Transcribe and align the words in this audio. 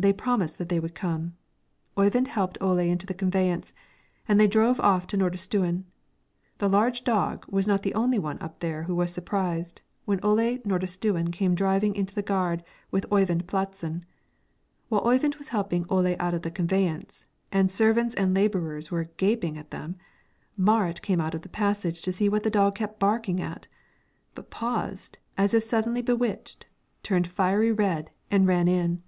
They 0.00 0.12
promised 0.12 0.58
that 0.58 0.68
they 0.68 0.78
would 0.78 0.94
come. 0.94 1.36
Oyvind 1.96 2.28
helped 2.28 2.56
Ole 2.60 2.78
into 2.88 3.04
the 3.04 3.14
conveyance, 3.14 3.72
and 4.28 4.38
they 4.38 4.46
drove 4.46 4.78
off 4.78 5.08
to 5.08 5.16
Nordistuen. 5.16 5.86
The 6.58 6.68
large 6.68 7.02
dog 7.02 7.44
was 7.48 7.66
not 7.66 7.82
the 7.82 7.94
only 7.94 8.16
one 8.16 8.38
up 8.40 8.60
there 8.60 8.84
who 8.84 8.94
was 8.94 9.12
surprised 9.12 9.82
when 10.04 10.20
Ole 10.22 10.58
Nordistuen 10.64 11.32
came 11.32 11.56
driving 11.56 11.96
into 11.96 12.14
the 12.14 12.22
gard 12.22 12.62
with 12.92 13.10
Oyvind 13.10 13.48
Pladsen. 13.48 14.04
While 14.88 15.04
Oyvind 15.04 15.34
was 15.34 15.48
helping 15.48 15.84
Ole 15.90 16.14
out 16.20 16.32
of 16.34 16.42
the 16.42 16.50
conveyance, 16.52 17.26
and 17.50 17.68
servants 17.72 18.14
and 18.14 18.32
laborers 18.36 18.92
were 18.92 19.10
gaping 19.16 19.58
at 19.58 19.72
them, 19.72 19.96
Marit 20.56 21.02
came 21.02 21.20
out 21.20 21.34
in 21.34 21.40
the 21.40 21.48
passage 21.48 22.02
to 22.02 22.12
see 22.12 22.28
what 22.28 22.44
the 22.44 22.50
dog 22.50 22.76
kept 22.76 23.00
barking 23.00 23.40
at; 23.40 23.66
but 24.36 24.48
paused, 24.48 25.18
as 25.36 25.54
if 25.54 25.64
suddenly 25.64 26.02
bewitched, 26.02 26.66
turned 27.02 27.26
fiery 27.26 27.72
red, 27.72 28.12
and 28.30 28.46
ran 28.46 28.68
in. 28.68 29.02